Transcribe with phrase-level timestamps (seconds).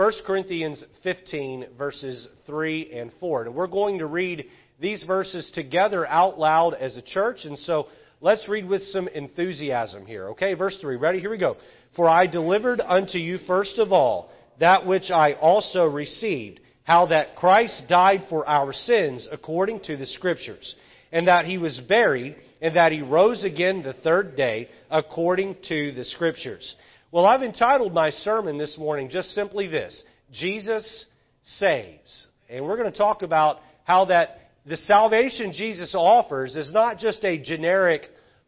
[0.00, 3.44] 1 Corinthians 15, verses 3 and 4.
[3.44, 4.46] And we're going to read
[4.80, 7.40] these verses together out loud as a church.
[7.44, 7.86] And so
[8.22, 10.30] let's read with some enthusiasm here.
[10.30, 10.96] Okay, verse 3.
[10.96, 11.20] Ready?
[11.20, 11.58] Here we go.
[11.96, 17.36] For I delivered unto you first of all that which I also received, how that
[17.36, 20.76] Christ died for our sins according to the Scriptures,
[21.12, 25.92] and that he was buried, and that he rose again the third day according to
[25.92, 26.74] the Scriptures.
[27.12, 31.06] Well, I've entitled my sermon this morning just simply this Jesus
[31.42, 32.26] saves.
[32.48, 37.24] And we're going to talk about how that the salvation Jesus offers is not just
[37.24, 38.02] a generic,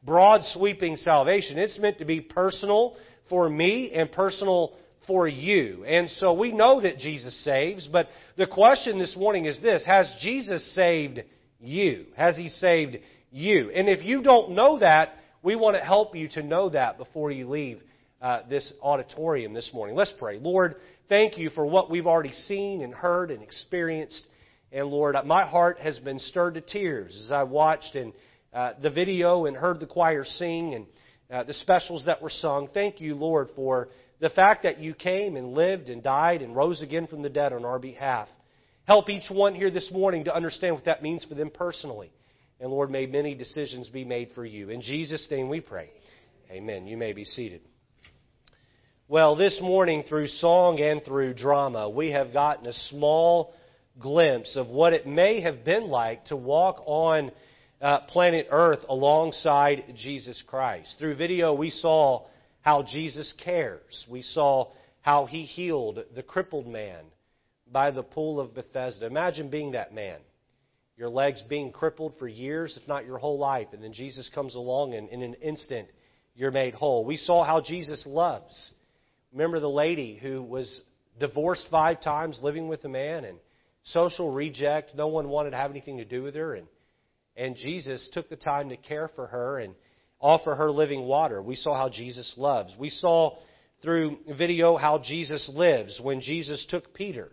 [0.05, 1.59] broad sweeping salvation.
[1.59, 2.97] It's meant to be personal
[3.29, 4.74] for me and personal
[5.09, 5.85] for you.
[5.85, 10.15] And so we know that Jesus saves, but the question this morning is this Has
[10.21, 11.24] Jesus saved
[11.59, 12.07] you?
[12.16, 12.99] Has He saved
[13.33, 13.73] you?
[13.73, 17.33] And if you don't know that, we want to help you to know that before
[17.33, 17.83] you leave
[18.23, 19.97] uh, this auditorium this morning.
[19.97, 20.39] Let's pray.
[20.39, 20.77] Lord,
[21.09, 24.25] thank you for what we've already seen and heard and experienced.
[24.71, 28.13] And Lord, my heart has been stirred to tears as I watched and
[28.55, 30.87] uh, the video and heard the choir sing and
[31.30, 32.69] uh, the specials that were sung.
[32.73, 33.88] Thank you, Lord, for
[34.21, 37.52] the fact that you came and lived and died and rose again from the dead
[37.52, 38.29] on our behalf.
[38.85, 42.13] Help each one here this morning to understand what that means for them personally.
[42.61, 44.71] And Lord, may many decisions be made for you.
[44.71, 45.91] In Jesus' name we pray.
[46.51, 46.87] Amen.
[46.87, 47.63] You may be seated.
[49.13, 53.52] Well, this morning, through song and through drama, we have gotten a small
[54.01, 57.30] glimpse of what it may have been like to walk on
[57.83, 60.96] uh, planet Earth alongside Jesus Christ.
[60.99, 62.24] Through video, we saw
[62.63, 64.06] how Jesus cares.
[64.09, 64.71] We saw
[65.03, 67.05] how he healed the crippled man
[67.71, 69.05] by the pool of Bethesda.
[69.05, 70.21] Imagine being that man.
[70.97, 74.55] Your legs being crippled for years, if not your whole life, and then Jesus comes
[74.55, 75.88] along and in an instant
[76.34, 77.05] you're made whole.
[77.05, 78.72] We saw how Jesus loves.
[79.33, 80.83] Remember the lady who was
[81.19, 83.39] divorced five times, living with a man, and
[83.84, 84.94] social reject.
[84.94, 86.66] No one wanted to have anything to do with her, and
[87.37, 89.75] and Jesus took the time to care for her and
[90.21, 91.43] offer her living water.
[91.43, 92.75] We saw how Jesus loves.
[92.79, 93.39] We saw
[93.81, 97.31] through video how Jesus lives when Jesus took Peter.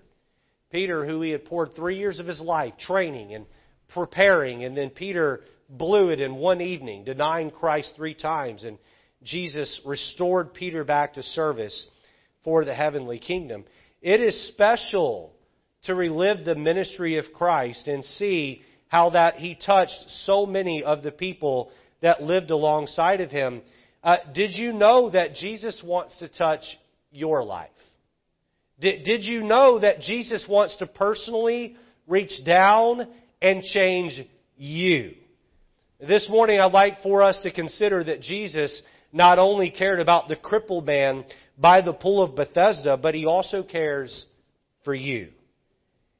[0.71, 3.45] Peter, who he had poured three years of his life training and
[3.89, 8.77] preparing, and then Peter blew it in one evening, denying Christ three times, and
[9.23, 11.87] Jesus restored Peter back to service
[12.43, 13.65] for the heavenly kingdom.
[14.01, 15.33] It is special
[15.83, 21.03] to relive the ministry of Christ and see how that he touched so many of
[21.03, 23.61] the people that lived alongside of him.
[24.03, 26.63] Uh, did you know that Jesus wants to touch
[27.11, 27.69] your life?
[28.79, 31.75] Did, did you know that Jesus wants to personally
[32.07, 33.07] reach down
[33.41, 34.19] and change
[34.57, 35.13] you?
[35.99, 38.81] This morning, I'd like for us to consider that Jesus
[39.11, 41.25] not only cared about the crippled man
[41.57, 44.25] by the pool of Bethesda, but he also cares
[44.83, 45.29] for you.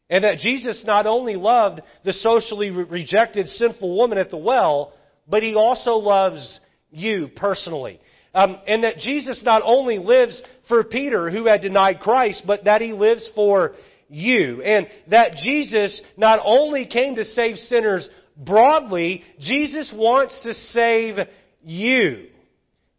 [0.10, 4.94] And that Jesus not only loved the socially rejected sinful woman at the well,
[5.28, 8.00] but he also loves you personally.
[8.34, 12.82] Um, and that Jesus not only lives for Peter, who had denied Christ, but that
[12.82, 13.74] he lives for
[14.08, 14.62] you.
[14.62, 21.16] And that Jesus not only came to save sinners broadly, Jesus wants to save
[21.64, 22.29] you.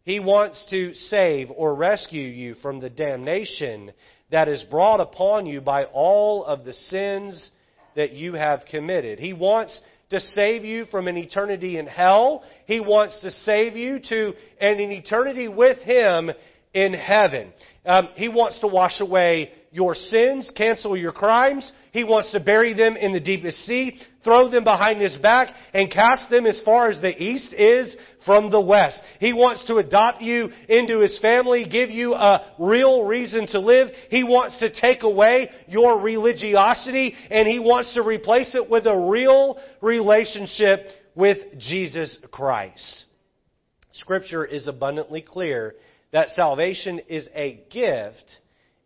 [0.03, 3.91] He wants to save or rescue you from the damnation
[4.31, 7.51] that is brought upon you by all of the sins
[7.95, 9.19] that you have committed.
[9.19, 9.79] He wants
[10.09, 12.43] to save you from an eternity in hell.
[12.65, 16.31] He wants to save you to an eternity with Him
[16.73, 17.53] in heaven.
[17.85, 21.69] Um, he wants to wash away your sins, cancel your crimes.
[21.91, 25.91] He wants to bury them in the deepest sea, throw them behind his back, and
[25.91, 27.95] cast them as far as the east is
[28.25, 29.01] from the west.
[29.19, 33.89] He wants to adopt you into his family, give you a real reason to live.
[34.09, 38.97] He wants to take away your religiosity, and he wants to replace it with a
[38.97, 43.05] real relationship with Jesus Christ.
[43.93, 45.75] Scripture is abundantly clear
[46.11, 48.25] that salvation is a gift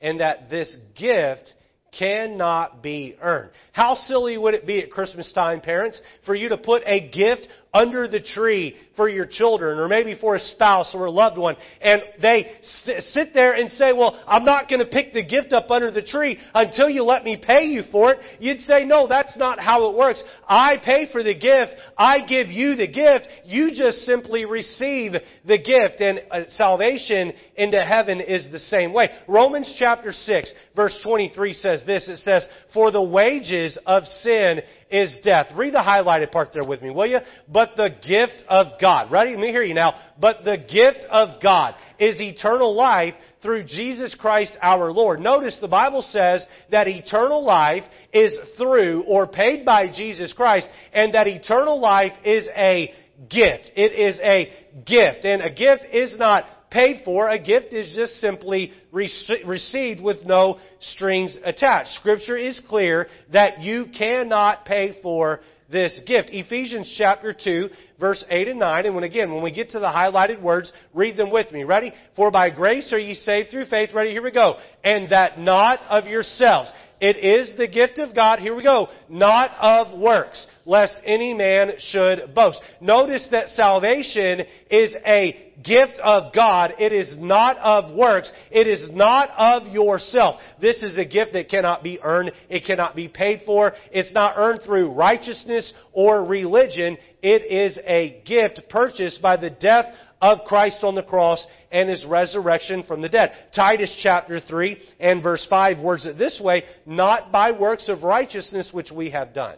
[0.01, 1.53] and that this gift
[1.97, 3.51] cannot be earned.
[3.71, 7.47] How silly would it be at Christmas time, parents, for you to put a gift
[7.75, 11.57] under the tree for your children or maybe for a spouse or a loved one
[11.81, 15.69] and they sit there and say, well, I'm not going to pick the gift up
[15.69, 18.19] under the tree until you let me pay you for it.
[18.39, 20.23] You'd say, no, that's not how it works.
[20.47, 21.71] I pay for the gift.
[21.97, 23.27] I give you the gift.
[23.43, 25.11] You just simply receive
[25.45, 29.09] the gift and uh, salvation into heaven is the same way.
[29.27, 32.07] Romans chapter 6 verse 23 says this.
[32.07, 34.61] It says, For the wages of sin
[34.91, 35.47] is death.
[35.55, 37.19] Read the highlighted part there with me, will you?
[37.47, 39.11] But the gift of God.
[39.11, 39.31] Ready?
[39.31, 39.95] Let me hear you now.
[40.19, 45.19] But the gift of God is eternal life through Jesus Christ our Lord.
[45.19, 51.13] Notice the Bible says that eternal life is through or paid by Jesus Christ and
[51.13, 52.91] that eternal life is a
[53.29, 53.71] gift.
[53.75, 54.51] It is a
[54.85, 55.25] gift.
[55.25, 57.29] And a gift is not paid for.
[57.29, 61.91] A gift is just simply received with no strings attached.
[61.93, 65.41] Scripture is clear that you cannot pay for
[65.71, 66.29] this gift.
[66.31, 67.69] Ephesians chapter 2,
[67.99, 68.85] verse 8 and 9.
[68.85, 71.63] And when again, when we get to the highlighted words, read them with me.
[71.63, 71.91] Ready?
[72.15, 73.89] For by grace are ye saved through faith.
[73.93, 74.11] Ready?
[74.11, 74.57] Here we go.
[74.83, 76.71] And that not of yourselves.
[77.01, 81.73] It is the gift of God, here we go, not of works, lest any man
[81.77, 82.59] should boast.
[82.79, 86.75] Notice that salvation is a gift of God.
[86.79, 88.31] It is not of works.
[88.49, 90.39] It is not of yourself.
[90.61, 92.31] This is a gift that cannot be earned.
[92.49, 93.73] It cannot be paid for.
[93.91, 96.97] It's not earned through righteousness or religion.
[97.21, 102.05] It is a gift purchased by the death of Christ on the cross and his
[102.05, 103.31] resurrection from the dead.
[103.55, 108.69] Titus chapter 3 and verse 5 words it this way, not by works of righteousness
[108.71, 109.57] which we have done.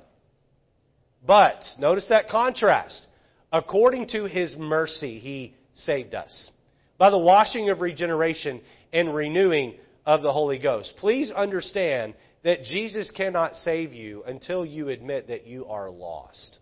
[1.25, 3.06] But, notice that contrast.
[3.51, 6.51] According to his mercy, he saved us.
[6.98, 8.62] By the washing of regeneration
[8.92, 9.75] and renewing
[10.06, 10.94] of the Holy Ghost.
[10.98, 12.13] Please understand
[12.44, 16.59] that Jesus cannot save you until you admit that you are lost.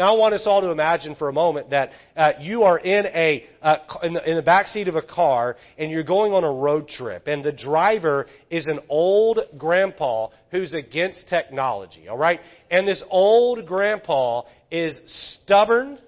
[0.00, 3.04] Now I want us all to imagine for a moment that uh, you are in
[3.04, 6.42] a uh, in, the, in the back seat of a car and you're going on
[6.42, 12.08] a road trip, and the driver is an old grandpa who's against technology.
[12.08, 14.98] All right, and this old grandpa is
[15.42, 15.98] stubborn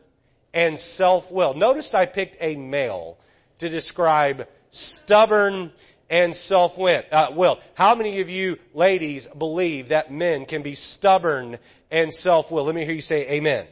[0.55, 1.59] and self-willed.
[1.59, 3.19] Notice I picked a male
[3.59, 5.71] to describe stubborn
[6.09, 7.05] and self-willed.
[7.13, 11.59] Uh, How many of you ladies believe that men can be stubborn
[11.91, 12.67] and self-willed?
[12.67, 13.67] Let me hear you say amen.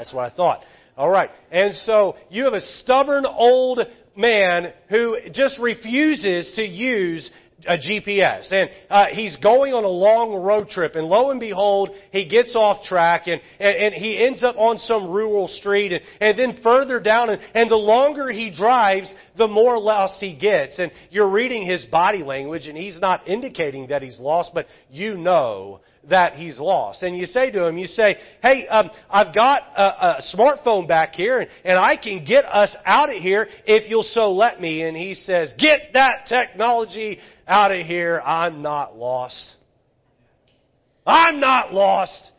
[0.00, 0.62] That's what I thought.
[0.96, 1.28] All right.
[1.50, 3.80] And so you have a stubborn old
[4.16, 7.30] man who just refuses to use
[7.66, 8.50] a GPS.
[8.50, 12.56] And uh, he's going on a long road trip, and lo and behold, he gets
[12.56, 16.62] off track, and, and, and he ends up on some rural street, and, and then
[16.62, 20.78] further down, and, and the longer he drives, the more lost he gets.
[20.78, 25.18] And you're reading his body language, and he's not indicating that he's lost, but you
[25.18, 27.02] know that he's lost.
[27.02, 31.14] And you say to him, you say, hey, um, I've got a, a smartphone back
[31.14, 34.82] here and, and I can get us out of here if you'll so let me.
[34.82, 38.20] And he says, get that technology out of here.
[38.20, 39.56] I'm not lost.
[41.06, 42.32] I'm not lost.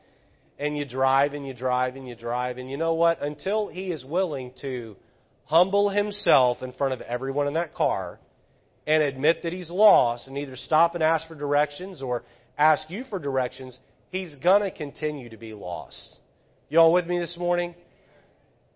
[0.60, 2.58] And you drive and you drive and you drive.
[2.58, 3.22] And you know what?
[3.22, 4.96] Until he is willing to
[5.46, 8.20] humble himself in front of everyone in that car
[8.88, 12.24] and admit that he's lost and either stop and ask for directions or
[12.58, 16.20] ask you for directions, he's going to continue to be lost.
[16.70, 17.76] Y'all with me this morning?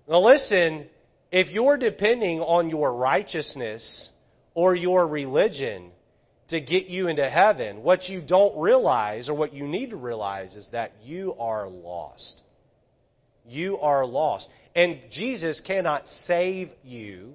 [0.07, 0.87] Now listen,
[1.31, 4.09] if you're depending on your righteousness
[4.53, 5.91] or your religion
[6.49, 10.55] to get you into heaven, what you don't realize or what you need to realize
[10.55, 12.41] is that you are lost.
[13.47, 14.49] You are lost.
[14.75, 17.33] And Jesus cannot save you,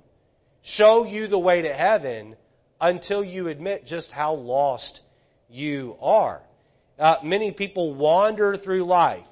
[0.63, 2.37] show you the way to heaven
[2.81, 5.01] until you admit just how lost
[5.51, 6.41] you are.
[6.99, 9.27] Uh, many people wander through life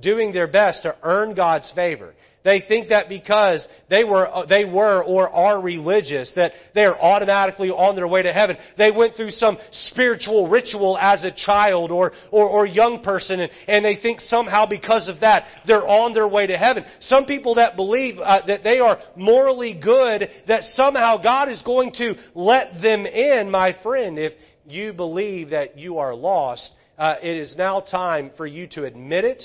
[0.00, 2.14] doing their best to earn God's favor.
[2.44, 6.96] They think that because they were, uh, they were or are religious, that they are
[6.96, 8.56] automatically on their way to heaven.
[8.78, 13.50] They went through some spiritual ritual as a child or, or, or young person, and,
[13.66, 16.84] and they think somehow because of that, they're on their way to heaven.
[17.00, 21.92] Some people that believe uh, that they are morally good, that somehow God is going
[21.94, 24.32] to let them in, my friend, if,
[24.70, 29.24] you believe that you are lost, uh, it is now time for you to admit
[29.24, 29.42] it,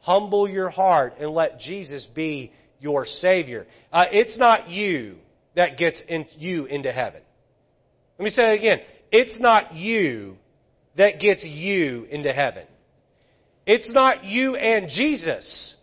[0.00, 3.66] humble your heart, and let Jesus be your Savior.
[3.92, 5.16] Uh, it's not you
[5.54, 7.20] that gets in, you into heaven.
[8.18, 8.78] Let me say it again.
[9.10, 10.36] It's not you
[10.96, 12.66] that gets you into heaven.
[13.66, 15.74] It's not you and Jesus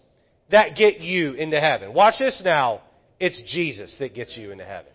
[0.52, 1.94] that get you into heaven.
[1.94, 2.82] Watch this now.
[3.20, 4.92] It's Jesus that gets you into heaven.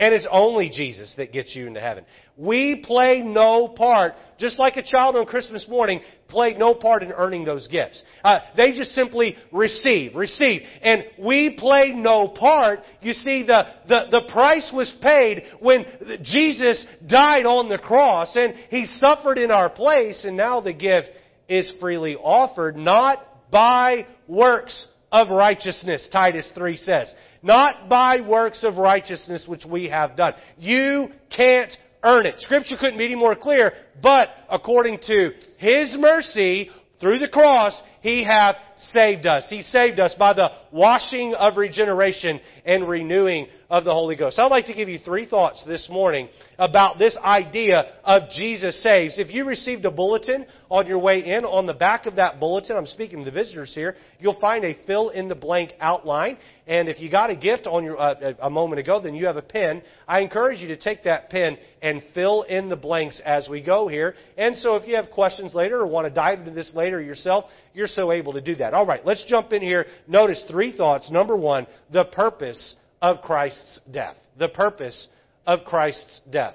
[0.00, 2.04] And it's only Jesus that gets you into heaven.
[2.36, 7.12] We play no part, just like a child on Christmas morning played no part in
[7.12, 8.02] earning those gifts.
[8.24, 10.62] Uh, they just simply receive, receive.
[10.82, 12.80] And we play no part.
[13.02, 15.84] You see, the, the, the price was paid when
[16.24, 21.10] Jesus died on the cross and He suffered in our place and now the gift
[21.48, 27.14] is freely offered, not by works of righteousness, Titus 3 says.
[27.40, 30.34] Not by works of righteousness which we have done.
[30.58, 32.40] You can't earn it.
[32.40, 36.68] Scripture couldn't be any more clear, but according to His mercy,
[37.00, 39.46] through the cross, He hath saved us.
[39.48, 44.38] He saved us by the washing of regeneration and renewing of the Holy Ghost.
[44.38, 49.18] I'd like to give you three thoughts this morning about this idea of Jesus saves.
[49.18, 52.76] If you received a bulletin on your way in, on the back of that bulletin,
[52.76, 56.36] I'm speaking to the visitors here, you'll find a fill in the blank outline.
[56.66, 59.36] And if you got a gift on your, uh, a moment ago, then you have
[59.38, 59.82] a pen.
[60.06, 63.88] I encourage you to take that pen and fill in the blanks as we go
[63.88, 64.14] here.
[64.36, 67.46] And so if you have questions later or want to dive into this later yourself,
[67.74, 68.72] you're so able to do that.
[68.72, 69.86] All right, let's jump in here.
[70.06, 71.10] Notice three thoughts.
[71.10, 74.16] Number one, the purpose of Christ's death.
[74.38, 75.08] The purpose
[75.46, 76.54] of Christ's death.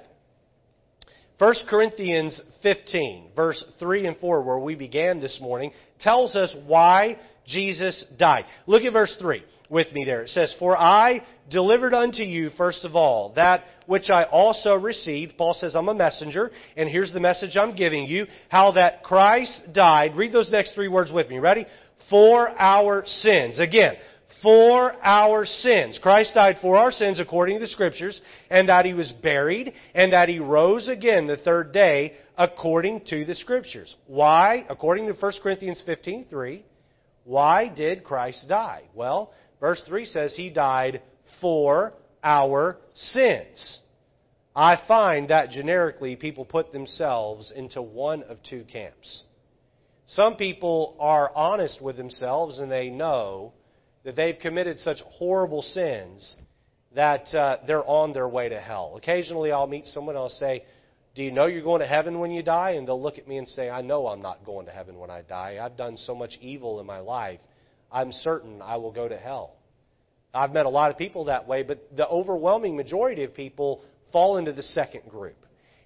[1.40, 7.16] 1 Corinthians 15, verse 3 and 4, where we began this morning, tells us why
[7.46, 8.44] Jesus died.
[8.66, 10.24] Look at verse 3 with me there.
[10.24, 15.38] It says, For I delivered unto you, first of all, that which I also received.
[15.38, 18.26] Paul says, I'm a messenger, and here's the message I'm giving you.
[18.50, 20.16] How that Christ died.
[20.16, 21.38] Read those next three words with me.
[21.38, 21.64] Ready?
[22.10, 23.58] For our sins.
[23.58, 23.94] Again,
[24.42, 25.98] for our sins.
[26.02, 30.12] Christ died for our sins according to the Scriptures, and that He was buried, and
[30.12, 33.94] that He rose again the third day according to the Scriptures.
[34.06, 34.64] Why?
[34.68, 36.62] According to 1 Corinthians 15.3,
[37.24, 38.84] why did Christ die?
[38.94, 41.02] Well, verse 3 says He died
[41.40, 43.78] for our sins.
[44.54, 49.24] I find that generically people put themselves into one of two camps.
[50.06, 53.52] Some people are honest with themselves and they know
[54.04, 56.36] that they've committed such horrible sins
[56.94, 58.94] that uh, they're on their way to hell.
[58.96, 60.64] Occasionally I'll meet someone and I'll say,
[61.14, 62.72] Do you know you're going to heaven when you die?
[62.72, 65.10] And they'll look at me and say, I know I'm not going to heaven when
[65.10, 65.58] I die.
[65.62, 67.40] I've done so much evil in my life.
[67.92, 69.56] I'm certain I will go to hell.
[70.32, 74.36] I've met a lot of people that way, but the overwhelming majority of people fall
[74.36, 75.36] into the second group.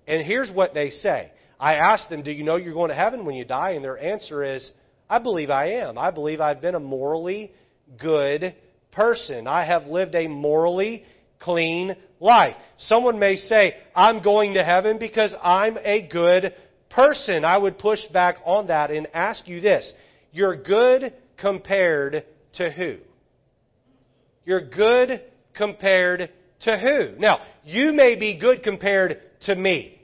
[0.06, 1.32] And here's what they say.
[1.58, 3.72] I ask them, Do you know you're going to heaven when you die?
[3.72, 4.70] And their answer is,
[5.08, 5.98] I believe I am.
[5.98, 7.52] I believe I've been a morally
[7.98, 8.54] good
[8.92, 9.46] person.
[9.46, 11.04] I have lived a morally
[11.40, 12.56] clean life.
[12.78, 16.54] Someone may say, I'm going to heaven because I'm a good
[16.90, 17.44] person.
[17.44, 19.92] I would push back on that and ask you this.
[20.32, 22.24] You're good compared
[22.54, 22.96] to who?
[24.44, 25.22] You're good
[25.54, 27.20] compared to who?
[27.20, 30.00] Now, you may be good compared to me.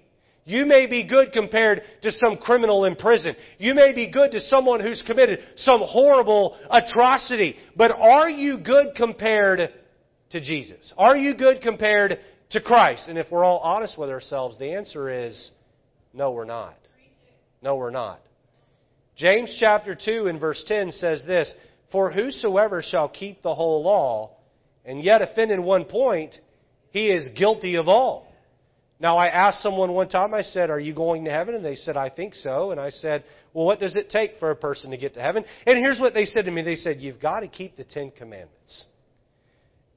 [0.50, 3.36] You may be good compared to some criminal in prison.
[3.58, 7.54] You may be good to someone who's committed some horrible atrocity.
[7.76, 9.70] But are you good compared
[10.30, 10.92] to Jesus?
[10.98, 12.18] Are you good compared
[12.50, 13.04] to Christ?
[13.08, 15.52] And if we're all honest with ourselves, the answer is
[16.12, 16.76] no, we're not.
[17.62, 18.20] No, we're not.
[19.16, 21.54] James chapter 2 and verse 10 says this
[21.92, 24.32] For whosoever shall keep the whole law
[24.84, 26.34] and yet offend in one point,
[26.90, 28.29] he is guilty of all.
[29.00, 31.54] Now, I asked someone one time, I said, Are you going to heaven?
[31.54, 32.70] And they said, I think so.
[32.70, 35.42] And I said, Well, what does it take for a person to get to heaven?
[35.66, 38.10] And here's what they said to me they said, You've got to keep the Ten
[38.10, 38.84] Commandments.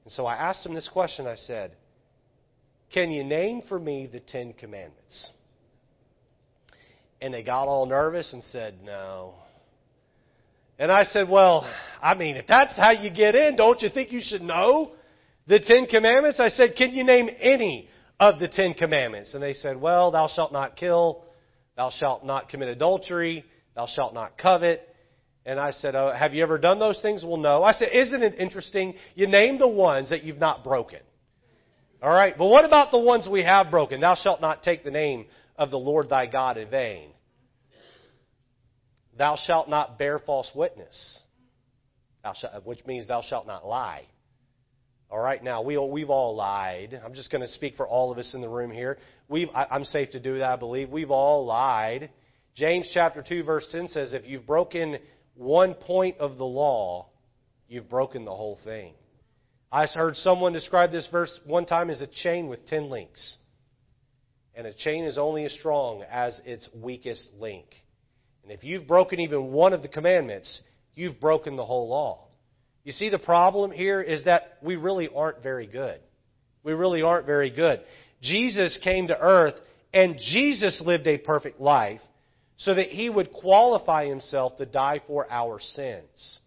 [0.04, 1.72] And so I asked them this question I said,
[2.94, 5.30] Can you name for me the Ten Commandments?
[7.20, 9.34] And they got all nervous and said, No.
[10.78, 11.70] And I said, Well,
[12.02, 14.92] I mean, if that's how you get in, don't you think you should know
[15.46, 16.40] the Ten Commandments?
[16.40, 19.34] I said, Can you name any of the Ten Commandments?
[19.34, 21.24] And they said, Well, thou shalt not kill,
[21.76, 23.44] thou shalt not commit adultery,
[23.74, 24.88] thou shalt not covet.
[25.46, 27.22] And I said, oh, Have you ever done those things?
[27.22, 27.62] Well, no.
[27.62, 28.94] I said, Isn't it interesting?
[29.14, 31.00] You name the ones that you've not broken.
[32.02, 34.00] All right, but what about the ones we have broken?
[34.00, 35.24] Thou shalt not take the name
[35.56, 37.10] of the Lord thy God in vain.
[39.16, 41.20] Thou shalt not bear false witness,
[42.22, 44.02] shalt, which means thou shalt not lie.
[45.14, 47.00] All right, now we, we've all lied.
[47.04, 48.98] I'm just going to speak for all of us in the room here.
[49.28, 50.90] We've, I, I'm safe to do that, I believe.
[50.90, 52.10] We've all lied.
[52.56, 54.98] James chapter 2, verse 10 says, If you've broken
[55.36, 57.10] one point of the law,
[57.68, 58.94] you've broken the whole thing.
[59.70, 63.36] I heard someone describe this verse one time as a chain with 10 links.
[64.56, 67.66] And a chain is only as strong as its weakest link.
[68.42, 70.60] And if you've broken even one of the commandments,
[70.96, 72.23] you've broken the whole law.
[72.84, 76.00] You see, the problem here is that we really aren't very good.
[76.62, 77.80] We really aren't very good.
[78.22, 79.54] Jesus came to earth
[79.92, 82.00] and Jesus lived a perfect life
[82.56, 86.40] so that he would qualify himself to die for our sins.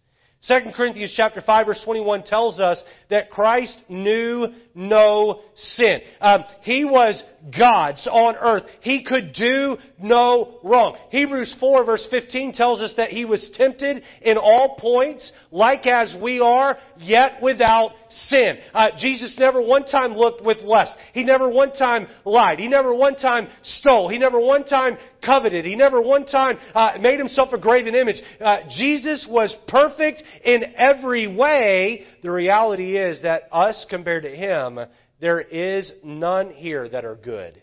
[0.47, 6.01] 2 Corinthians chapter 5 verse 21 tells us that Christ knew no sin.
[6.21, 7.21] Um, he was
[7.57, 8.63] God's on earth.
[8.81, 10.97] He could do no wrong.
[11.09, 16.15] Hebrews 4 verse 15 tells us that he was tempted in all points, like as
[16.21, 18.57] we are, yet without sin.
[18.73, 20.93] Uh, Jesus never one time looked with lust.
[21.13, 22.59] He never one time lied.
[22.59, 24.09] He never one time stole.
[24.09, 25.65] He never one time coveted.
[25.65, 28.21] He never one time uh, made himself a graven image.
[28.39, 32.03] Uh, Jesus was perfect in every way.
[32.21, 34.79] The reality is that us compared to him,
[35.19, 37.61] there is none here that are good.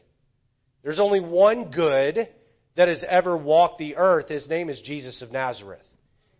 [0.82, 2.28] There's only one good
[2.76, 4.28] that has ever walked the earth.
[4.28, 5.86] His name is Jesus of Nazareth.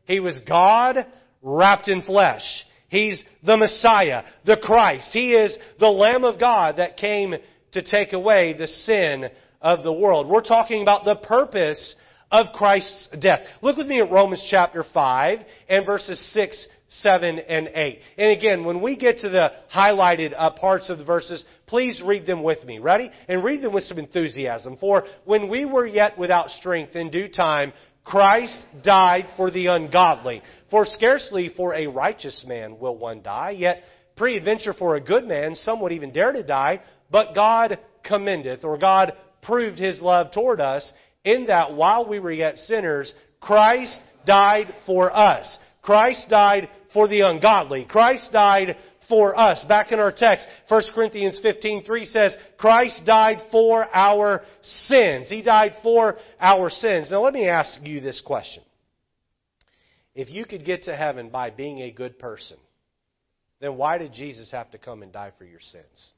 [0.04, 0.96] He was God
[1.42, 2.42] wrapped in flesh.
[2.88, 5.10] He's the Messiah, the Christ.
[5.12, 7.34] He is the Lamb of God that came
[7.72, 9.26] to take away the sin
[9.60, 10.28] of the world.
[10.28, 11.94] We're talking about the purpose
[12.34, 13.42] of Christ's death.
[13.62, 15.38] Look with me at Romans chapter 5
[15.68, 18.00] and verses 6 7, and 8.
[18.18, 22.26] And again, when we get to the highlighted uh, parts of the verses, please read
[22.26, 22.78] them with me.
[22.78, 23.10] Ready?
[23.28, 24.76] And read them with some enthusiasm.
[24.78, 27.72] For when we were yet without strength, in due time,
[28.04, 30.42] Christ died for the ungodly.
[30.70, 33.82] For scarcely for a righteous man will one die, yet
[34.16, 36.80] peradventure for a good man some would even dare to die.
[37.10, 40.92] But God commendeth, or God proved his love toward us,
[41.24, 45.58] in that while we were yet sinners, Christ died for us.
[45.82, 47.86] Christ died for the ungodly.
[47.88, 48.76] Christ died
[49.08, 49.62] for us.
[49.68, 55.28] Back in our text, 1 Corinthians 15:3 says, Christ died for our sins.
[55.28, 57.10] He died for our sins.
[57.10, 58.62] Now let me ask you this question.
[60.14, 62.56] If you could get to heaven by being a good person,
[63.60, 66.12] then why did Jesus have to come and die for your sins?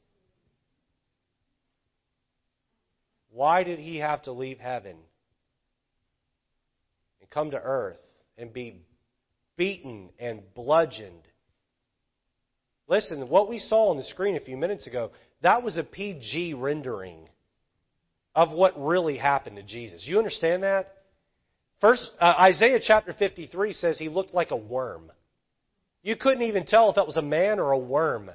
[3.31, 4.97] Why did he have to leave heaven
[7.21, 8.01] and come to earth
[8.39, 8.81] and be
[9.57, 11.23] beaten and bludgeoned.
[12.89, 15.11] Listen, what we saw on the screen a few minutes ago,
[15.43, 17.29] that was a PG rendering
[18.35, 20.05] of what really happened to Jesus.
[20.07, 20.93] You understand that?
[21.81, 25.11] First, uh, Isaiah chapter 53 says he looked like a worm.
[26.03, 28.31] You couldn't even tell if that was a man or a worm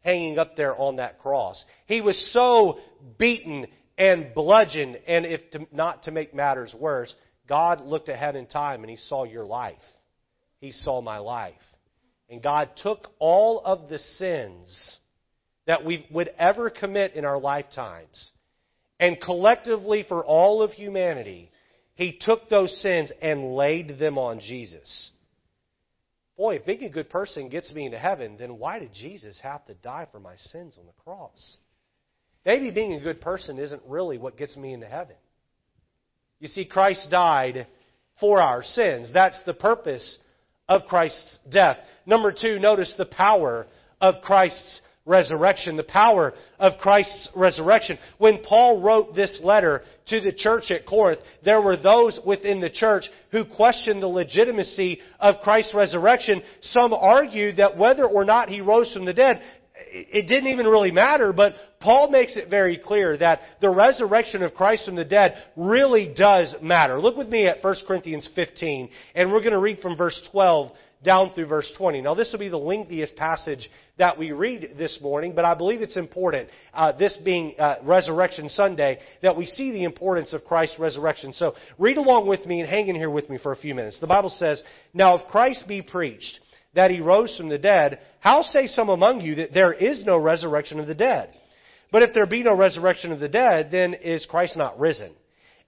[0.00, 1.62] hanging up there on that cross.
[1.86, 2.78] He was so
[3.18, 3.66] beaten
[3.98, 7.14] and bludgeoned, and if to, not to make matters worse,
[7.48, 9.76] God looked ahead in time and he saw your life.
[10.60, 11.54] He saw my life.
[12.30, 14.98] And God took all of the sins
[15.66, 18.30] that we would ever commit in our lifetimes,
[18.98, 21.50] and collectively for all of humanity,
[21.94, 25.10] He took those sins and laid them on Jesus.
[26.36, 29.64] Boy, if being a good person gets me into heaven, then why did Jesus have
[29.66, 31.58] to die for my sins on the cross?
[32.48, 35.16] Maybe being a good person isn't really what gets me into heaven.
[36.40, 37.66] You see, Christ died
[38.18, 39.10] for our sins.
[39.12, 40.16] That's the purpose
[40.66, 41.76] of Christ's death.
[42.06, 43.66] Number two, notice the power
[44.00, 47.98] of Christ's resurrection, the power of Christ's resurrection.
[48.16, 52.70] When Paul wrote this letter to the church at Corinth, there were those within the
[52.70, 56.42] church who questioned the legitimacy of Christ's resurrection.
[56.62, 59.40] Some argued that whether or not he rose from the dead,
[59.90, 64.54] it didn't even really matter, but Paul makes it very clear that the resurrection of
[64.54, 67.00] Christ from the dead really does matter.
[67.00, 70.72] Look with me at 1 Corinthians 15, and we're going to read from verse 12
[71.04, 72.00] down through verse 20.
[72.02, 75.80] Now, this will be the lengthiest passage that we read this morning, but I believe
[75.80, 80.78] it's important, uh, this being uh, Resurrection Sunday, that we see the importance of Christ's
[80.78, 81.32] resurrection.
[81.32, 84.00] So, read along with me and hang in here with me for a few minutes.
[84.00, 86.40] The Bible says, Now, if Christ be preached,
[86.78, 90.16] that he rose from the dead, how say some among you that there is no
[90.16, 91.34] resurrection of the dead?
[91.90, 95.12] But if there be no resurrection of the dead, then is Christ not risen?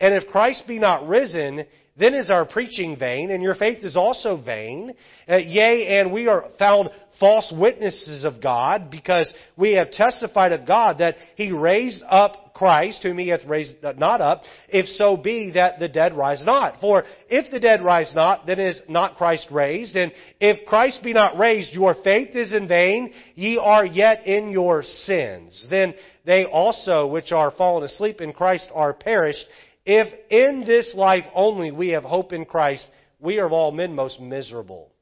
[0.00, 1.66] And if Christ be not risen,
[1.98, 4.94] then is our preaching vain, and your faith is also vain.
[5.28, 10.64] Uh, yea, and we are found false witnesses of God, because we have testified of
[10.64, 15.52] God that He raised up Christ, whom he hath raised not up, if so be
[15.54, 16.78] that the dead rise not.
[16.78, 19.96] For if the dead rise not, then is not Christ raised.
[19.96, 24.50] And if Christ be not raised, your faith is in vain, ye are yet in
[24.50, 25.66] your sins.
[25.70, 25.94] Then
[26.26, 29.46] they also which are fallen asleep in Christ are perished.
[29.86, 32.86] If in this life only we have hope in Christ,
[33.18, 34.92] we are of all men most miserable.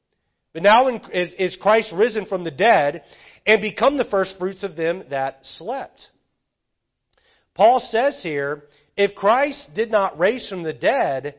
[0.53, 3.03] But now is Christ risen from the dead
[3.45, 6.07] and become the first fruits of them that slept.
[7.59, 8.63] Paul says here,
[8.95, 11.35] if Christ did not raise from the dead,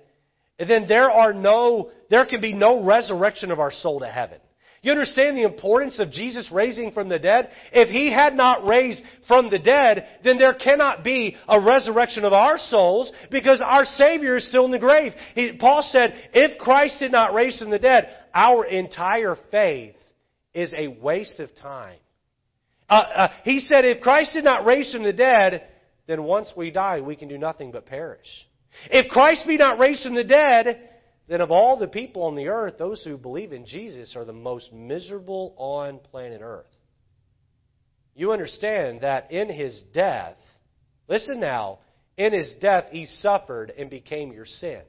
[0.59, 4.39] then there are no, there can be no resurrection of our soul to heaven.
[4.83, 7.49] You understand the importance of Jesus raising from the dead?
[7.73, 12.35] If He had not raised from the dead, then there cannot be a resurrection of
[12.35, 15.15] our souls because our Savior is still in the grave.
[15.35, 19.97] He, Paul said, if Christ did not raise from the dead, our entire faith
[20.53, 21.97] is a waste of time.
[22.91, 25.67] Uh, uh, he said, if Christ did not raise from the dead,
[26.11, 28.27] then once we die, we can do nothing but perish.
[28.91, 30.89] If Christ be not raised from the dead,
[31.29, 34.33] then of all the people on the earth, those who believe in Jesus are the
[34.33, 36.67] most miserable on planet earth.
[38.15, 40.37] You understand that in his death,
[41.09, 41.79] listen now,
[42.17, 44.83] in his death he suffered and became your sin.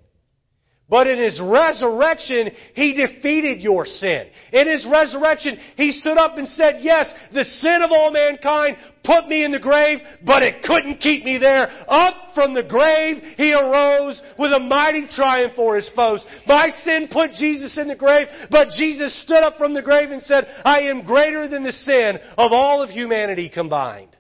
[0.92, 4.28] But in His resurrection, He defeated your sin.
[4.52, 8.76] In His resurrection, He stood up and said, yes, the sin of all mankind
[9.06, 11.70] put me in the grave, but it couldn't keep me there.
[11.88, 16.26] Up from the grave, He arose with a mighty triumph for His foes.
[16.46, 20.22] My sin put Jesus in the grave, but Jesus stood up from the grave and
[20.22, 24.18] said, I am greater than the sin of all of humanity combined.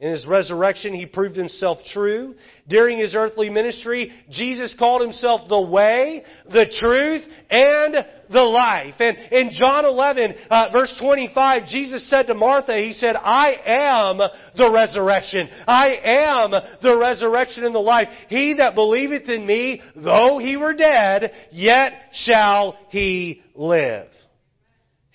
[0.00, 2.36] In his resurrection, he proved himself true.
[2.68, 8.94] During his earthly ministry, Jesus called himself the way, the truth, and the life.
[9.00, 14.18] And in John 11, uh, verse 25, Jesus said to Martha, He said, I am
[14.56, 15.48] the resurrection.
[15.66, 18.06] I am the resurrection and the life.
[18.28, 24.06] He that believeth in me, though he were dead, yet shall he live.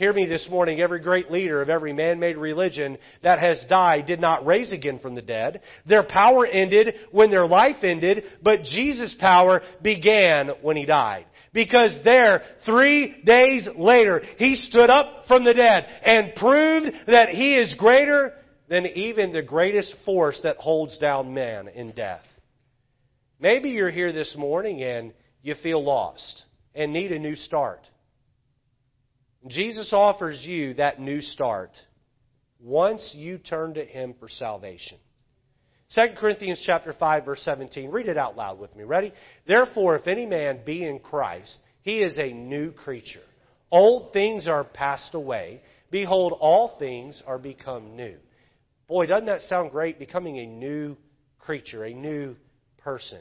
[0.03, 0.81] Hear me this morning.
[0.81, 5.15] Every great leader of every man-made religion that has died did not raise again from
[5.15, 5.61] the dead.
[5.87, 11.25] Their power ended when their life ended, but Jesus' power began when He died.
[11.53, 17.55] Because there, three days later, He stood up from the dead and proved that He
[17.55, 18.33] is greater
[18.67, 22.25] than even the greatest force that holds down man in death.
[23.39, 25.13] Maybe you're here this morning and
[25.43, 26.43] you feel lost
[26.75, 27.79] and need a new start.
[29.47, 31.71] Jesus offers you that new start
[32.59, 34.97] once you turn to Him for salvation.
[35.95, 37.91] 2 Corinthians chapter 5 verse 17.
[37.91, 38.83] Read it out loud with me.
[38.83, 39.13] Ready?
[39.45, 43.21] Therefore, if any man be in Christ, he is a new creature.
[43.69, 45.61] Old things are passed away.
[45.91, 48.15] Behold, all things are become new.
[48.87, 49.99] Boy, doesn't that sound great?
[49.99, 50.95] Becoming a new
[51.39, 52.35] creature, a new
[52.77, 53.19] person.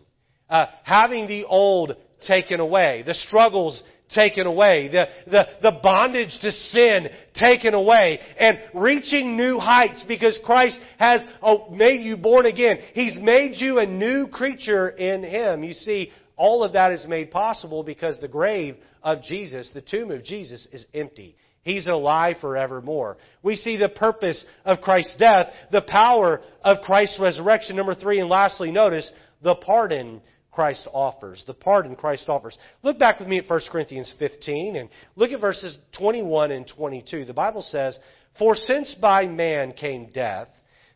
[0.48, 3.82] Uh, having the old taken away, the struggles
[4.14, 10.38] taken away, the, the, the bondage to sin taken away, and reaching new heights because
[10.44, 12.78] Christ has oh, made you born again.
[12.94, 15.64] He's made you a new creature in Him.
[15.64, 20.10] You see, all of that is made possible because the grave of Jesus, the tomb
[20.10, 21.36] of Jesus, is empty.
[21.62, 23.18] He's alive forevermore.
[23.42, 27.76] We see the purpose of Christ's death, the power of Christ's resurrection.
[27.76, 29.08] Number three, and lastly, notice
[29.42, 30.20] the pardon
[30.52, 32.56] Christ offers, the pardon Christ offers.
[32.82, 37.24] Look back with me at 1 Corinthians 15 and look at verses 21 and 22.
[37.24, 37.98] The Bible says,
[38.38, 40.48] For since by man came death,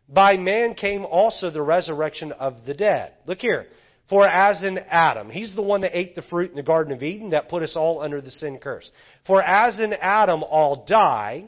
[0.08, 3.14] by man came also the resurrection of the dead.
[3.26, 3.66] Look here.
[4.08, 7.02] For as in Adam, he's the one that ate the fruit in the Garden of
[7.02, 8.88] Eden that put us all under the sin curse.
[9.26, 11.46] For as in Adam all die,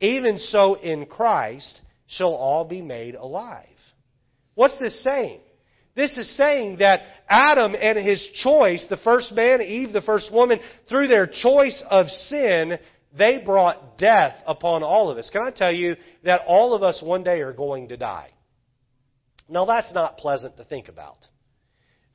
[0.00, 3.66] even so in Christ shall all be made alive.
[4.54, 5.40] What's this saying?
[6.00, 10.58] This is saying that Adam and his choice, the first man, Eve, the first woman,
[10.88, 12.78] through their choice of sin,
[13.18, 15.28] they brought death upon all of us.
[15.30, 18.30] Can I tell you that all of us one day are going to die?
[19.46, 21.18] Now, that's not pleasant to think about.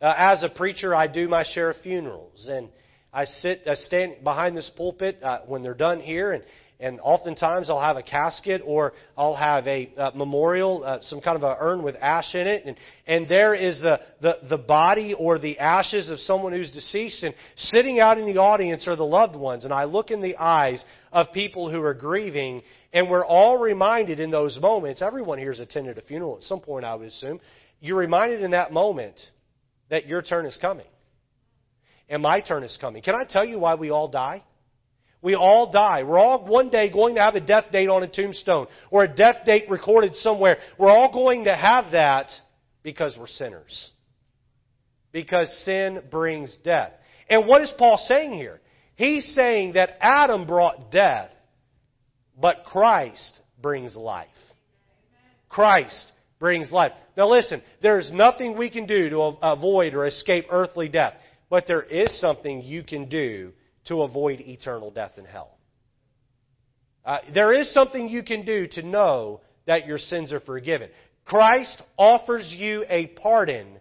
[0.01, 2.69] Uh, as a preacher, I do my share of funerals, and
[3.13, 6.43] I sit, I stand behind this pulpit uh, when they're done here, and
[6.79, 11.37] and oftentimes I'll have a casket or I'll have a uh, memorial, uh, some kind
[11.37, 12.75] of a urn with ash in it, and
[13.07, 17.33] and there is the, the the body or the ashes of someone who's deceased, and
[17.55, 20.83] sitting out in the audience are the loved ones, and I look in the eyes
[21.11, 22.61] of people who are grieving,
[22.91, 25.01] and we're all reminded in those moments.
[25.01, 27.39] Everyone here has attended a funeral at some point, I would assume.
[27.79, 29.19] You're reminded in that moment
[29.89, 30.87] that your turn is coming,
[32.09, 33.01] and my turn is coming.
[33.01, 34.43] Can I tell you why we all die?
[35.21, 36.03] We all die.
[36.03, 39.07] We're all one day going to have a death date on a tombstone or a
[39.07, 40.57] death date recorded somewhere.
[40.77, 42.29] We're all going to have that
[42.83, 43.89] because we're sinners.
[45.11, 46.91] Because sin brings death.
[47.29, 48.61] And what is Paul saying here?
[48.95, 51.31] He's saying that Adam brought death,
[52.39, 54.27] but Christ brings life.
[55.49, 56.91] Christ brings life.
[57.17, 61.13] Now listen, there's nothing we can do to avoid or escape earthly death,
[61.49, 63.53] but there is something you can do
[63.85, 65.57] to avoid eternal death in hell.
[67.05, 70.89] Uh, there is something you can do to know that your sins are forgiven.
[71.23, 73.79] Christ offers you a pardon.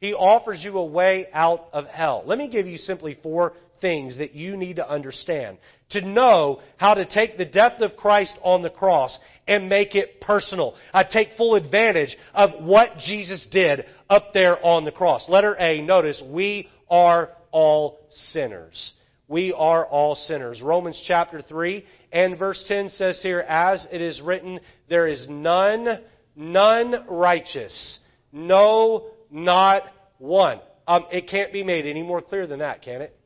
[0.00, 2.22] He offers you a way out of hell.
[2.26, 5.58] Let me give you simply four things that you need to understand.
[5.90, 10.20] To know how to take the death of Christ on the cross and make it
[10.20, 10.74] personal.
[10.92, 15.28] I take full advantage of what Jesus did up there on the cross.
[15.28, 18.94] Letter A, notice, we are all sinners.
[19.32, 20.60] We are all sinners.
[20.60, 26.02] Romans chapter 3 and verse 10 says here, as it is written, there is none,
[26.36, 27.98] none righteous.
[28.30, 29.84] No, not
[30.18, 30.60] one.
[30.86, 33.18] Um, it can't be made any more clear than that, can it?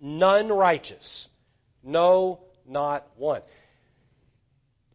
[0.00, 1.26] None righteous.
[1.82, 3.42] No, not one.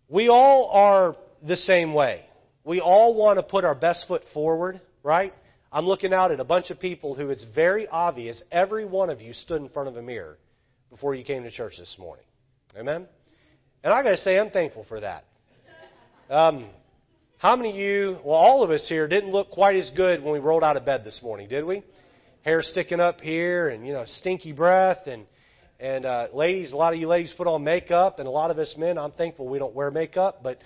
[0.07, 2.23] We all are the same way.
[2.63, 5.33] We all want to put our best foot forward, right?
[5.71, 9.21] I'm looking out at a bunch of people who it's very obvious every one of
[9.21, 10.39] you stood in front of a mirror
[10.89, 12.25] before you came to church this morning.
[12.75, 13.07] Amen?
[13.83, 15.25] And I got to say, I'm thankful for that.
[16.29, 16.69] Um,
[17.37, 20.33] how many of you, well, all of us here didn't look quite as good when
[20.33, 21.83] we rolled out of bed this morning, did we?
[22.41, 25.25] Hair sticking up here and, you know, stinky breath and,
[25.79, 28.57] and, uh, ladies, a lot of you ladies put on makeup and a lot of
[28.57, 30.59] us men, I'm thankful we don't wear makeup, but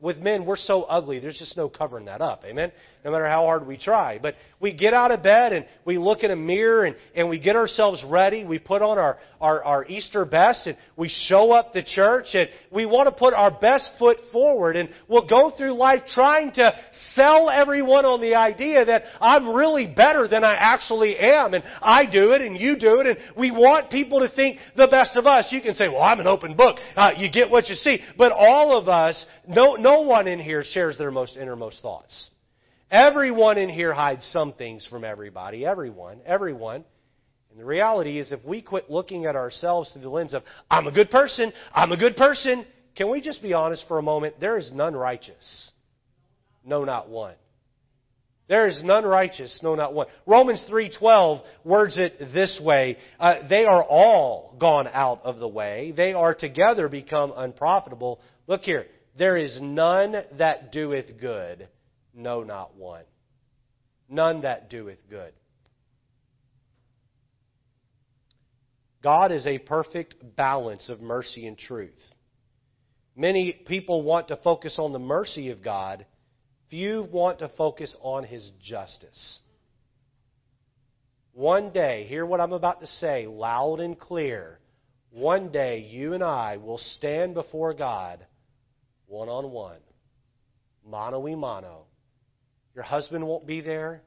[0.00, 2.44] with men, we're so ugly, there's just no covering that up.
[2.44, 2.70] Amen?
[3.04, 4.18] No matter how hard we try.
[4.20, 7.40] But we get out of bed and we look in a mirror and, and we
[7.40, 8.44] get ourselves ready.
[8.44, 12.48] We put on our, our, our Easter best and we show up to church and
[12.70, 16.72] we want to put our best foot forward and we'll go through life trying to
[17.12, 22.04] sell everyone on the idea that I'm really better than I actually am and I
[22.10, 25.26] do it and you do it and we want people to think the best of
[25.26, 25.46] us.
[25.50, 26.78] You can say, well, I'm an open book.
[26.94, 28.00] Uh, you get what you see.
[28.16, 32.30] But all of us, no, no one in here shares their most innermost thoughts.
[32.90, 35.66] Everyone in here hides some things from everybody.
[35.66, 36.20] Everyone.
[36.24, 36.84] Everyone.
[37.50, 40.86] And the reality is, if we quit looking at ourselves through the lens of, I'm
[40.86, 42.64] a good person, I'm a good person,
[42.96, 44.40] can we just be honest for a moment?
[44.40, 45.70] There is none righteous.
[46.64, 47.34] No, not one.
[48.48, 50.06] There is none righteous, no, not one.
[50.26, 52.96] Romans 3.12 words it this way.
[53.20, 55.92] Uh, they are all gone out of the way.
[55.94, 58.20] They are together become unprofitable.
[58.46, 58.86] Look here.
[59.18, 61.68] There is none that doeth good
[62.18, 63.04] no, not one.
[64.08, 65.32] None that doeth good.
[69.02, 72.00] God is a perfect balance of mercy and truth.
[73.14, 76.06] Many people want to focus on the mercy of God.
[76.70, 79.40] Few want to focus on His justice.
[81.32, 84.58] One day, hear what I'm about to say loud and clear.
[85.10, 88.26] One day, you and I will stand before God
[89.08, 89.80] one on one,
[90.86, 91.86] mano a mano,
[92.74, 94.02] your husband won't be there.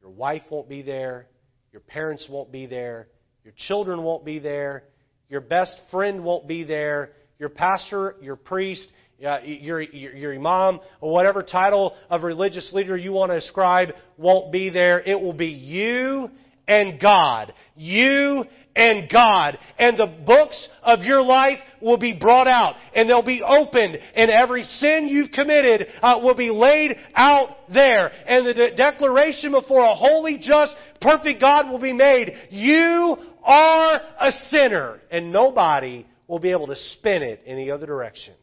[0.00, 1.26] Your wife won't be there.
[1.72, 3.06] Your parents won't be there.
[3.44, 4.84] Your children won't be there.
[5.28, 7.10] Your best friend won't be there.
[7.38, 8.88] Your pastor, your priest,
[9.24, 13.90] uh, your, your, your imam, or whatever title of religious leader you want to ascribe
[14.16, 15.00] won't be there.
[15.00, 16.30] It will be you
[16.66, 17.52] and God.
[17.76, 18.44] You
[18.76, 19.58] and God.
[19.78, 24.30] And the books of your life will be brought out and they'll be opened and
[24.30, 28.10] every sin you've committed uh, will be laid out there.
[28.26, 32.32] And the de- declaration before a holy, just, perfect God will be made.
[32.50, 38.34] You are a sinner and nobody will be able to spin it any other direction.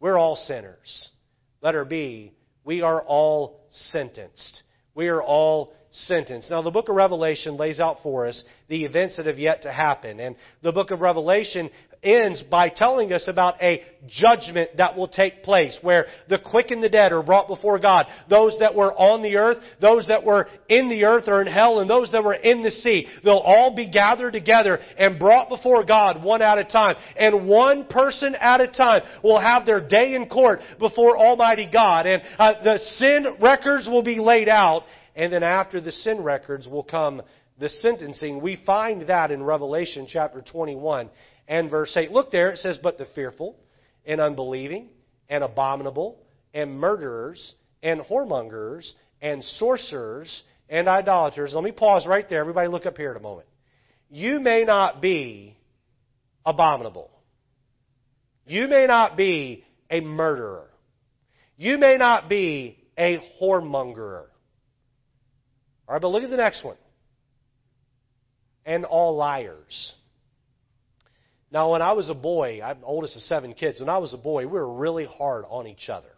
[0.00, 1.10] We're all sinners.
[1.60, 2.32] Letter B,
[2.64, 4.62] we are all sentenced.
[4.94, 6.48] We are all sentence.
[6.50, 9.72] Now, the book of Revelation lays out for us the events that have yet to
[9.72, 10.20] happen.
[10.20, 11.70] And the book of Revelation
[12.02, 16.82] ends by telling us about a judgment that will take place where the quick and
[16.82, 18.06] the dead are brought before God.
[18.28, 21.78] Those that were on the earth, those that were in the earth or in hell,
[21.78, 23.06] and those that were in the sea.
[23.22, 26.96] They'll all be gathered together and brought before God one at a time.
[27.16, 32.06] And one person at a time will have their day in court before Almighty God.
[32.06, 34.82] And uh, the sin records will be laid out
[35.14, 37.22] and then after the sin records will come
[37.58, 38.40] the sentencing.
[38.40, 41.10] We find that in Revelation chapter 21
[41.48, 42.10] and verse 8.
[42.10, 43.56] Look there, it says, But the fearful
[44.04, 44.88] and unbelieving
[45.28, 46.18] and abominable
[46.54, 51.52] and murderers and whoremongers and sorcerers and idolaters.
[51.54, 52.40] Let me pause right there.
[52.40, 53.48] Everybody look up here in a moment.
[54.10, 55.56] You may not be
[56.44, 57.10] abominable.
[58.46, 60.68] You may not be a murderer.
[61.56, 64.26] You may not be a whoremongerer.
[65.92, 66.78] All right, but look at the next one.
[68.64, 69.92] And all liars.
[71.50, 73.78] Now, when I was a boy, I'm oldest of seven kids.
[73.78, 76.08] When I was a boy, we were really hard on each other.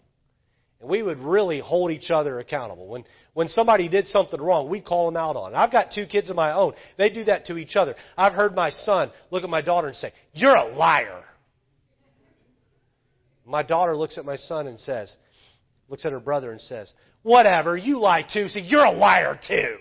[0.80, 2.86] And we would really hold each other accountable.
[2.86, 5.56] When, when somebody did something wrong, we'd call them out on it.
[5.56, 6.74] I've got two kids of my own.
[6.96, 7.96] They do that to each other.
[8.16, 11.24] I've heard my son look at my daughter and say, You're a liar.
[13.44, 15.16] My daughter looks at my son and says,
[15.88, 16.92] looks at her brother and says,
[17.24, 18.48] Whatever, you lie too.
[18.48, 19.78] See, you're a liar too.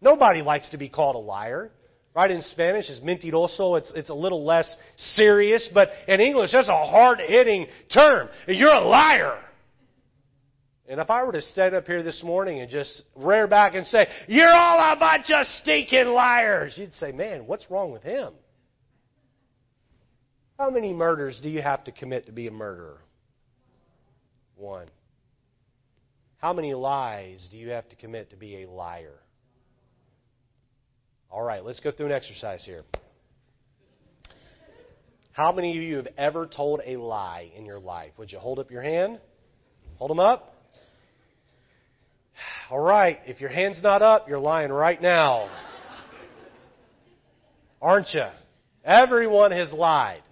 [0.00, 1.70] Nobody likes to be called a liar.
[2.14, 3.76] Right in Spanish is mentiroso.
[3.76, 8.28] It's, it's a little less serious, but in English, that's a hard hitting term.
[8.46, 9.40] You're a liar.
[10.88, 13.84] And if I were to stand up here this morning and just rear back and
[13.84, 18.32] say, You're all a bunch of stinking liars, you'd say, Man, what's wrong with him?
[20.56, 23.00] How many murders do you have to commit to be a murderer?
[24.56, 24.88] One.
[26.44, 29.14] How many lies do you have to commit to be a liar?
[31.30, 32.82] All right, let's go through an exercise here.
[35.32, 38.10] How many of you have ever told a lie in your life?
[38.18, 39.20] Would you hold up your hand?
[39.96, 40.54] Hold them up.
[42.68, 45.48] All right, if your hand's not up, you're lying right now.
[47.80, 48.28] Aren't you?
[48.84, 50.22] Everyone has lied.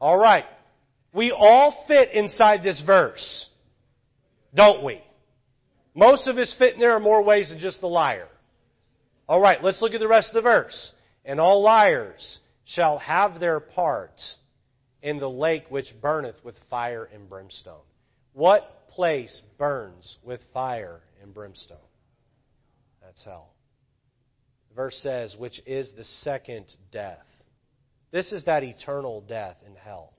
[0.00, 0.46] All right.
[1.12, 3.46] We all fit inside this verse,
[4.54, 5.02] don't we?
[5.94, 8.28] Most of us fit in there in more ways than just the liar.
[9.28, 10.92] All right, let's look at the rest of the verse.
[11.24, 14.20] And all liars shall have their part
[15.02, 17.84] in the lake which burneth with fire and brimstone.
[18.32, 21.76] What place burns with fire and brimstone?
[23.02, 23.52] That's hell.
[24.70, 27.24] The verse says, which is the second death.
[28.10, 30.14] This is that eternal death in hell.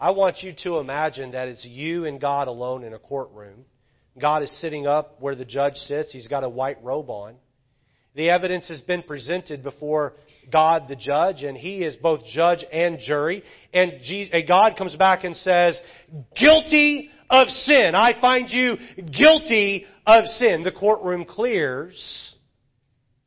[0.00, 3.64] I want you to imagine that it's you and God alone in a courtroom.
[4.20, 6.12] God is sitting up where the judge sits.
[6.12, 7.36] He's got a white robe on.
[8.14, 10.14] The evidence has been presented before
[10.50, 13.42] God the judge, and He is both judge and jury.
[13.72, 13.92] And
[14.46, 15.80] God comes back and says,
[16.38, 17.94] guilty of sin.
[17.94, 20.62] I find you guilty of sin.
[20.62, 22.34] The courtroom clears.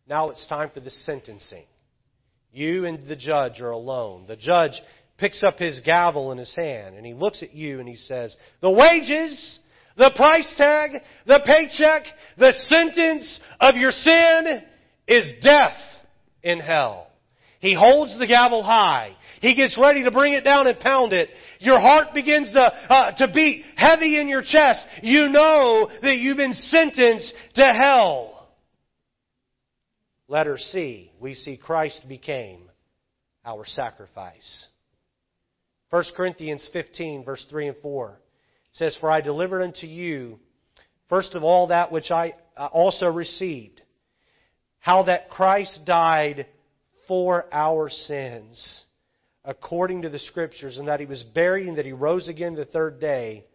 [0.07, 1.65] Now it's time for the sentencing.
[2.53, 4.25] You and the judge are alone.
[4.27, 4.79] The judge
[5.17, 8.35] picks up his gavel in his hand and he looks at you and he says,
[8.61, 9.59] The wages,
[9.97, 12.03] the price tag, the paycheck,
[12.37, 14.63] the sentence of your sin
[15.07, 15.77] is death
[16.43, 17.07] in hell.
[17.59, 19.15] He holds the gavel high.
[19.41, 21.29] He gets ready to bring it down and pound it.
[21.59, 24.85] Your heart begins to, uh, to beat heavy in your chest.
[25.01, 28.49] You know that you've been sentenced to hell.
[30.27, 32.69] Letter C, we see Christ became
[33.45, 34.67] our sacrifice.
[35.91, 38.19] 1 Corinthians 15, verse 3 and 4
[38.75, 40.39] says, For I delivered unto you,
[41.09, 43.81] first of all, that which I uh, also received,
[44.79, 46.47] how that Christ died
[47.07, 48.85] for our sins,
[49.43, 52.65] according to the Scriptures, and that he was buried, and that he rose again the
[52.65, 53.45] third day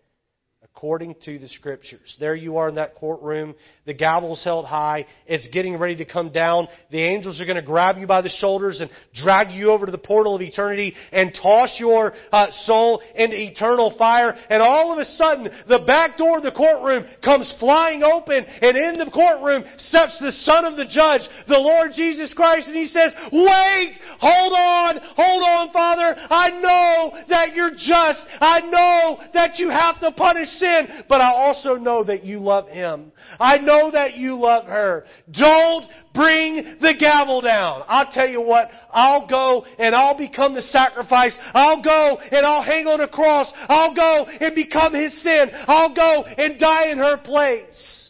[0.80, 2.16] according to the Scriptures.
[2.18, 3.54] There you are in that courtroom.
[3.84, 5.04] The gavel's held high.
[5.26, 6.68] It's getting ready to come down.
[6.90, 9.92] The angels are going to grab you by the shoulders and drag you over to
[9.92, 14.34] the portal of eternity and toss your uh, soul into eternal fire.
[14.48, 18.74] And all of a sudden, the back door of the courtroom comes flying open, and
[18.78, 22.86] in the courtroom steps the Son of the Judge, the Lord Jesus Christ, and He
[22.86, 23.92] says, Wait!
[24.18, 24.96] Hold on!
[25.14, 26.16] Hold on, Father!
[26.16, 28.24] I know that you're just.
[28.40, 30.69] I know that you have to punish sin,
[31.08, 33.12] but I also know that you love him.
[33.38, 35.04] I know that you love her.
[35.30, 37.82] Don't bring the gavel down.
[37.86, 41.36] I'll tell you what, I'll go and I'll become the sacrifice.
[41.54, 43.52] I'll go and I'll hang on a cross.
[43.68, 45.50] I'll go and become his sin.
[45.66, 48.09] I'll go and die in her place.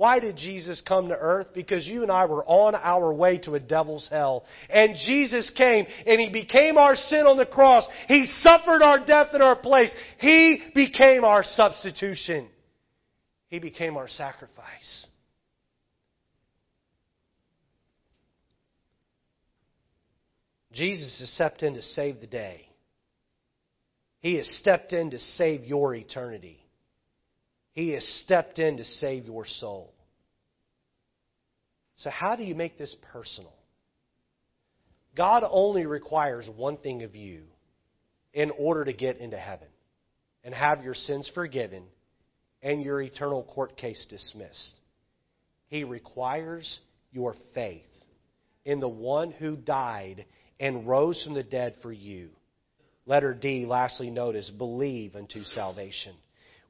[0.00, 1.48] Why did Jesus come to earth?
[1.52, 4.46] Because you and I were on our way to a devil's hell.
[4.70, 7.86] And Jesus came and He became our sin on the cross.
[8.08, 9.90] He suffered our death in our place.
[10.16, 12.48] He became our substitution.
[13.48, 15.06] He became our sacrifice.
[20.72, 22.66] Jesus has stepped in to save the day.
[24.20, 26.59] He has stepped in to save your eternity.
[27.72, 29.92] He has stepped in to save your soul.
[31.96, 33.52] So, how do you make this personal?
[35.16, 37.42] God only requires one thing of you
[38.32, 39.68] in order to get into heaven
[40.44, 41.84] and have your sins forgiven
[42.62, 44.74] and your eternal court case dismissed.
[45.68, 46.80] He requires
[47.12, 47.82] your faith
[48.64, 50.26] in the one who died
[50.58, 52.30] and rose from the dead for you.
[53.06, 56.14] Letter D, lastly, notice believe unto salvation.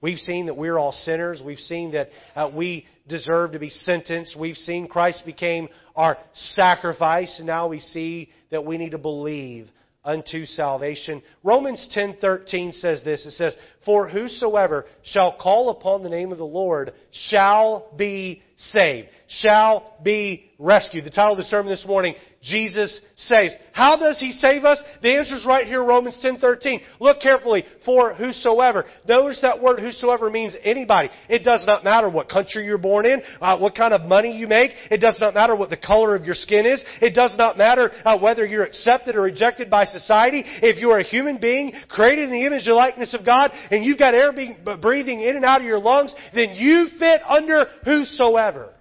[0.02, 1.42] We've seen that we're all sinners.
[1.44, 4.34] We've seen that uh, we deserve to be sentenced.
[4.38, 7.38] We've seen Christ became our sacrifice.
[7.38, 9.68] And now we see that we need to believe
[10.04, 11.22] unto salvation.
[11.44, 13.26] Romans 10:13 says this.
[13.26, 19.08] It says, "For whosoever shall call upon the name of the Lord shall be saved."
[19.30, 21.04] Shall be rescued.
[21.04, 23.54] The title of the sermon this morning, Jesus saves.
[23.72, 24.82] How does he save us?
[25.02, 26.80] The answer is right here, Romans 10:13.
[26.98, 28.84] Look carefully for whosoever.
[29.08, 31.10] Notice that word whosoever means anybody.
[31.28, 34.48] It does not matter what country you're born in, uh, what kind of money you
[34.48, 34.74] make.
[34.90, 36.82] It does not matter what the color of your skin is.
[37.00, 40.42] It does not matter uh, whether you're accepted or rejected by society.
[40.44, 43.84] If you are a human being created in the image and likeness of God, and
[43.84, 47.66] you've got air being, breathing in and out of your lungs, then you fit under
[47.84, 48.74] whosoever.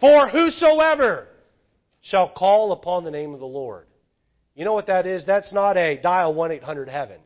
[0.00, 1.28] For whosoever
[2.02, 3.86] shall call upon the name of the Lord.
[4.54, 5.24] You know what that is?
[5.26, 7.20] That's not a dial 1-800-HEAVEN.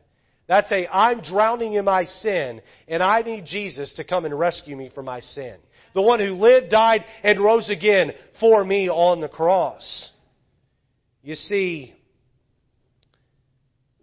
[0.47, 4.75] That's a, I'm drowning in my sin and I need Jesus to come and rescue
[4.75, 5.57] me from my sin.
[5.93, 10.11] The one who lived, died, and rose again for me on the cross.
[11.21, 11.93] You see,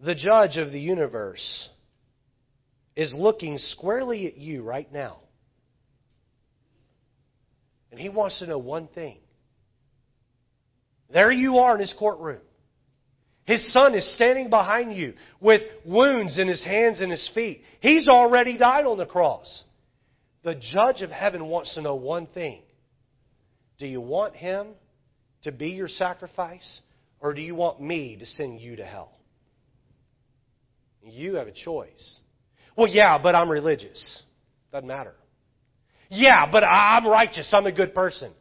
[0.02, 1.68] the judge of the universe
[2.96, 5.18] is looking squarely at you right now.
[7.90, 9.18] And he wants to know one thing.
[11.12, 12.40] There you are in his courtroom.
[13.44, 17.62] His son is standing behind you with wounds in his hands and his feet.
[17.80, 19.64] He's already died on the cross.
[20.44, 22.62] The judge of heaven wants to know one thing.
[23.78, 24.68] Do you want him
[25.42, 26.80] to be your sacrifice,
[27.18, 29.12] or do you want me to send you to hell?
[31.02, 32.20] You have a choice.
[32.76, 34.22] Well, yeah, but I'm religious.
[34.70, 35.14] Doesn't matter.
[36.10, 37.48] Yeah, but I'm righteous.
[37.52, 38.32] I'm a good person.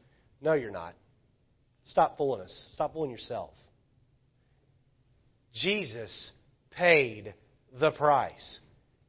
[0.41, 0.95] No, you're not.
[1.85, 2.69] Stop fooling us.
[2.73, 3.51] Stop fooling yourself.
[5.53, 6.31] Jesus
[6.71, 7.33] paid
[7.79, 8.59] the price.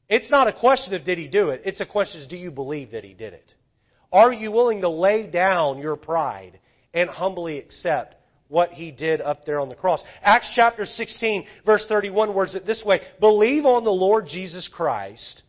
[0.09, 1.63] It's not a question of did he do it.
[1.65, 3.55] It's a question of do you believe that he did it?
[4.13, 6.59] Are you willing to lay down your pride
[6.93, 8.17] and humbly accept
[8.49, 10.03] what he did up there on the cross?
[10.23, 13.01] Acts chapter 16 verse 31 words it this way.
[13.21, 15.43] Believe on the Lord Jesus Christ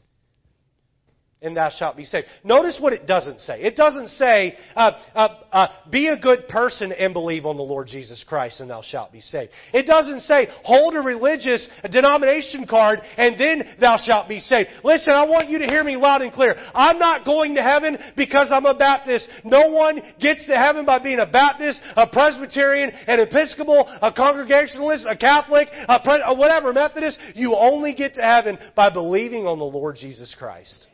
[1.41, 2.27] and thou shalt be saved.
[2.43, 3.61] Notice what it doesn't say.
[3.61, 7.87] It doesn't say, uh, uh, uh, be a good person and believe on the Lord
[7.87, 9.51] Jesus Christ and thou shalt be saved.
[9.73, 14.69] It doesn't say, hold a religious denomination card and then thou shalt be saved.
[14.83, 16.55] Listen, I want you to hear me loud and clear.
[16.75, 19.27] I'm not going to heaven because I'm a Baptist.
[19.43, 25.07] No one gets to heaven by being a Baptist, a Presbyterian, an Episcopal, a Congregationalist,
[25.09, 27.17] a Catholic, a Pre- whatever Methodist.
[27.33, 30.87] You only get to heaven by believing on the Lord Jesus Christ.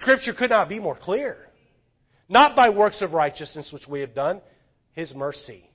[0.00, 1.36] Scripture could not be more clear.
[2.28, 4.40] Not by works of righteousness which we have done,
[4.92, 5.68] His mercy.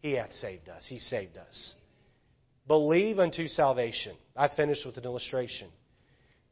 [0.00, 0.86] He hath saved us.
[0.88, 1.74] He saved us.
[2.66, 4.16] Believe unto salvation.
[4.36, 5.68] I finished with an illustration.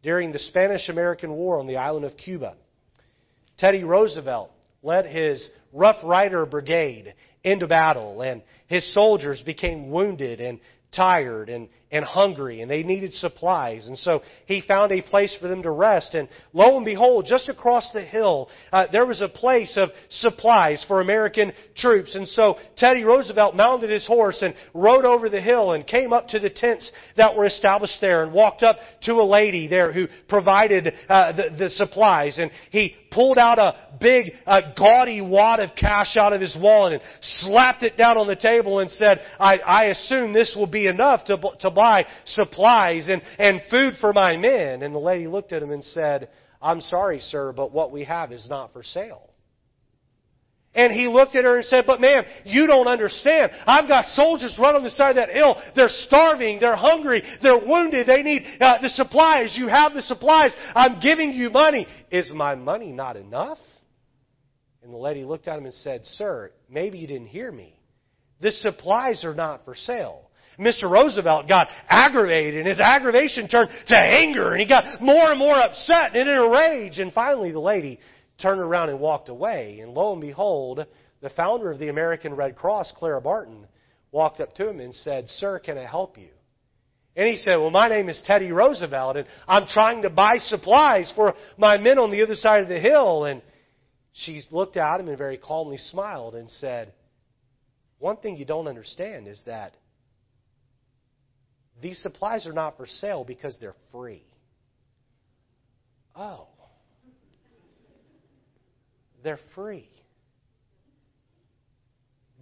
[0.03, 2.57] During the Spanish American War on the island of Cuba,
[3.59, 4.51] Teddy Roosevelt
[4.83, 10.61] led his Rough Rider Brigade into battle, and his soldiers became wounded and
[10.95, 13.87] tired and, and hungry and they needed supplies.
[13.87, 16.15] And so he found a place for them to rest.
[16.15, 20.85] And lo and behold, just across the hill, uh, there was a place of supplies
[20.89, 22.17] for American troops.
[22.17, 26.27] And so Teddy Roosevelt mounted his horse and rode over the hill and came up
[26.29, 30.09] to the tents that were established there and walked up to a lady there who
[30.29, 32.39] provided uh, the, the supplies.
[32.39, 36.95] And he pulled out a big, uh, gaudy wad of cash out of his wallet
[36.95, 40.89] and slapped it down on the table and said, I, I assume this will be
[40.89, 41.84] enough to, to buy
[42.25, 44.83] supplies and, and food for my men.
[44.83, 46.29] And the lady looked at him and said,
[46.61, 49.31] I'm sorry, sir, but what we have is not for sale.
[50.75, 53.53] And he looked at her and said, But ma'am, you don't understand.
[53.67, 55.57] I've got soldiers right on the side of that hill.
[55.77, 56.59] They're starving.
[56.59, 57.23] They're hungry.
[57.43, 58.09] They're wounded.
[58.09, 59.57] They need uh, the supplies.
[59.57, 60.53] You have the supplies.
[60.75, 61.87] I'm giving you money.
[62.11, 63.59] Is my money not enough?
[64.83, 67.79] And the lady looked at him and said, Sir, maybe you didn't hear me.
[68.41, 70.31] The supplies are not for sale.
[70.59, 70.91] Mr.
[70.91, 75.57] Roosevelt got aggravated, and his aggravation turned to anger, and he got more and more
[75.57, 76.99] upset and in a rage.
[76.99, 77.99] And finally, the lady
[78.41, 79.81] turned around and walked away.
[79.81, 80.87] And lo and behold,
[81.21, 83.67] the founder of the American Red Cross, Clara Barton,
[84.13, 86.29] walked up to him and said, Sir, can I help you?
[87.17, 91.13] And he said, Well, my name is Teddy Roosevelt, and I'm trying to buy supplies
[91.15, 93.25] for my men on the other side of the hill.
[93.25, 93.43] And
[94.13, 96.93] she looked at him and very calmly smiled and said,
[97.99, 99.75] One thing you don't understand is that
[101.81, 104.25] these supplies are not for sale because they're free.
[106.15, 106.47] Oh.
[109.23, 109.89] They're free.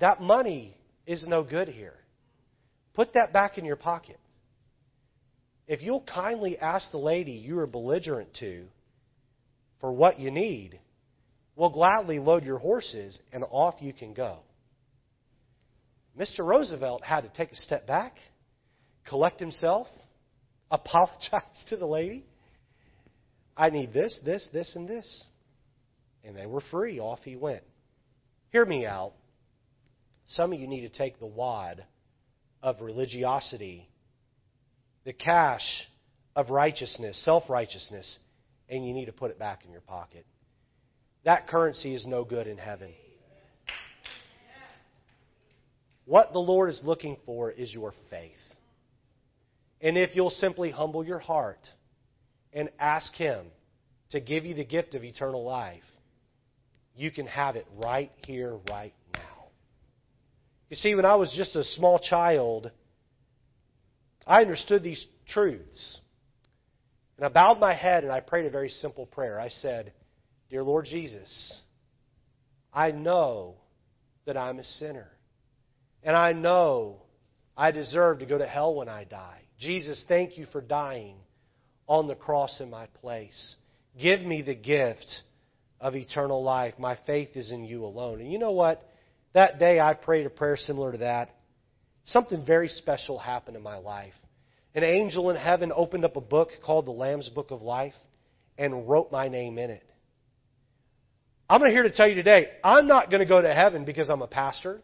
[0.00, 0.76] That money
[1.06, 1.94] is no good here.
[2.94, 4.18] Put that back in your pocket.
[5.66, 8.64] If you'll kindly ask the lady you are belligerent to
[9.80, 10.78] for what you need,
[11.56, 14.40] we'll gladly load your horses and off you can go.
[16.18, 16.40] Mr.
[16.40, 18.14] Roosevelt had to take a step back
[19.08, 19.86] collect himself,
[20.70, 22.24] apologize to the lady.
[23.56, 25.24] I need this, this, this, and this.
[26.24, 26.98] And they were free.
[27.00, 27.62] Off he went.
[28.50, 29.12] Hear me out.
[30.26, 31.84] Some of you need to take the wad
[32.62, 33.88] of religiosity,
[35.04, 35.64] the cash
[36.36, 38.18] of righteousness, self righteousness,
[38.68, 40.24] and you need to put it back in your pocket.
[41.24, 42.92] That currency is no good in heaven.
[46.04, 48.32] What the Lord is looking for is your faith.
[49.82, 51.68] And if you'll simply humble your heart
[52.52, 53.46] and ask Him
[54.10, 55.82] to give you the gift of eternal life,
[56.94, 59.48] you can have it right here, right now.
[60.70, 62.70] You see, when I was just a small child,
[64.26, 66.00] I understood these truths.
[67.16, 69.40] And I bowed my head and I prayed a very simple prayer.
[69.40, 69.92] I said,
[70.48, 71.60] Dear Lord Jesus,
[72.72, 73.56] I know
[74.26, 75.08] that I'm a sinner.
[76.02, 77.02] And I know
[77.56, 79.42] I deserve to go to hell when I die.
[79.62, 81.14] Jesus, thank you for dying
[81.86, 83.56] on the cross in my place.
[84.00, 85.06] Give me the gift
[85.80, 86.74] of eternal life.
[86.78, 88.20] My faith is in you alone.
[88.20, 88.82] And you know what?
[89.34, 91.36] That day I prayed a prayer similar to that.
[92.04, 94.14] Something very special happened in my life.
[94.74, 97.94] An angel in heaven opened up a book called the Lamb's Book of Life
[98.58, 99.84] and wrote my name in it.
[101.48, 104.22] I'm here to tell you today, I'm not going to go to heaven because I'm
[104.22, 104.80] a pastor.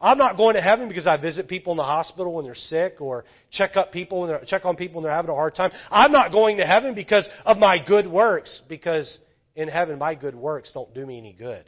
[0.00, 3.00] I'm not going to heaven because I visit people in the hospital when they're sick
[3.00, 5.72] or check up people when they're, check on people when they're having a hard time.
[5.90, 9.18] I'm not going to heaven because of my good works because
[9.54, 11.64] in heaven my good works don't do me any good.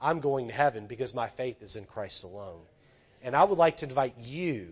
[0.00, 2.62] I'm going to heaven because my faith is in Christ alone.
[3.22, 4.68] And I would like to invite you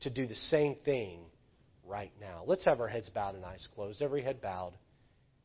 [0.00, 1.20] to do the same thing
[1.86, 2.42] right now.
[2.46, 4.02] Let's have our heads bowed and eyes closed.
[4.02, 4.72] Every head bowed,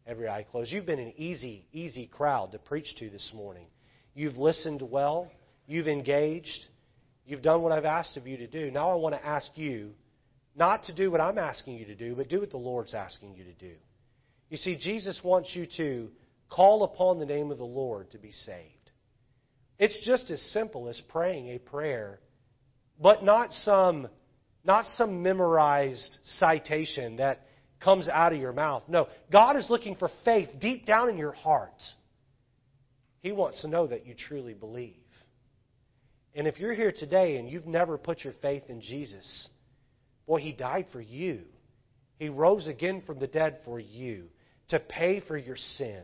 [0.06, 0.72] every eye closed.
[0.72, 3.68] You've been an easy, easy crowd to preach to this morning.
[4.16, 5.32] You've listened well.
[5.68, 6.66] You've engaged.
[7.26, 8.72] You've done what I've asked of you to do.
[8.72, 9.92] Now I want to ask you
[10.56, 13.36] not to do what I'm asking you to do, but do what the Lord's asking
[13.36, 13.74] you to do.
[14.50, 16.10] You see, Jesus wants you to
[16.50, 18.92] call upon the name of the Lord to be saved.
[19.78, 22.20] It's just as simple as praying a prayer,
[23.00, 24.08] but not some,
[24.64, 27.42] not some memorized citation that
[27.80, 28.84] comes out of your mouth.
[28.88, 31.84] No, God is looking for faith deep down in your heart.
[33.20, 34.96] He wants to know that you truly believe.
[36.36, 39.50] And if you're here today and you've never put your faith in Jesus,
[40.26, 41.42] boy, He died for you.
[42.20, 44.26] He rose again from the dead for you
[44.70, 46.04] to pay for your sin.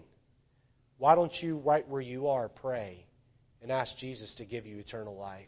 [0.97, 3.05] Why don't you, right where you are, pray
[3.61, 5.47] and ask Jesus to give you eternal life?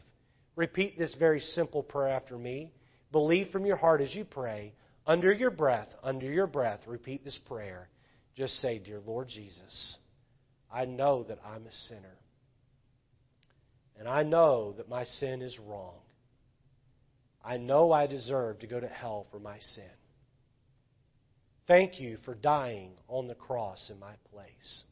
[0.56, 2.72] Repeat this very simple prayer after me.
[3.12, 4.74] Believe from your heart as you pray.
[5.06, 7.88] Under your breath, under your breath, repeat this prayer.
[8.36, 9.96] Just say, Dear Lord Jesus,
[10.72, 12.18] I know that I'm a sinner.
[13.98, 16.00] And I know that my sin is wrong.
[17.44, 19.84] I know I deserve to go to hell for my sin.
[21.66, 24.84] Thank you for dying on the cross in my place,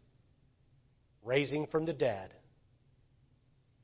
[1.25, 2.33] raising from the dead.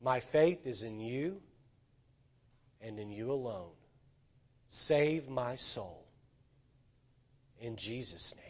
[0.03, 1.41] My faith is in you
[2.81, 3.73] and in you alone.
[4.87, 6.07] Save my soul.
[7.61, 8.50] In Jesus' name.